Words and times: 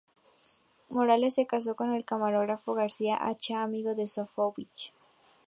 Morales 0.89 1.35
se 1.35 1.45
casó 1.45 1.75
con 1.75 1.93
el 1.93 2.03
camarógrafo 2.05 2.73
García 2.73 3.19
Acha, 3.23 3.61
amigo 3.61 3.93
de 3.93 4.07
Sofovich. 4.07 4.91